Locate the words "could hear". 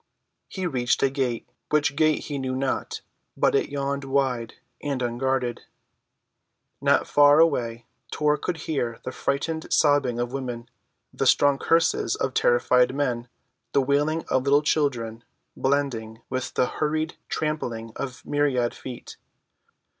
8.37-8.99